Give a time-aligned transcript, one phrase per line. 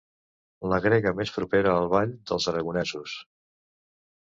[0.71, 3.17] La grega més propera al ball dels aragonesos.